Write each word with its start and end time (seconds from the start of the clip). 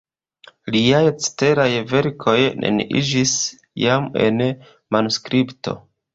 Liaj 0.75 1.01
ceteraj 1.25 1.67
verkoj 1.91 2.35
neniiĝis 2.65 3.35
jam 3.83 4.09
en 4.27 4.43
manuskripto. 4.99 5.79